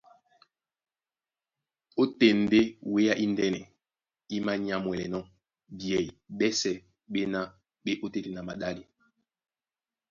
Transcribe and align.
Ótên 2.01 2.37
ndé 2.43 2.59
wéá 2.93 3.13
indɛ́nɛ 3.25 3.59
í 4.35 4.37
mānyámwɛlɛnɔ́ 4.45 5.23
ɓeyɛy 5.79 6.07
ɓɛ́sɛ̄ 6.37 6.75
ɓéná 7.11 7.39
ɓé 7.83 7.91
e 7.95 7.99
ot́téten 8.05 8.37
a 8.39 8.47
maɗále. 8.47 8.83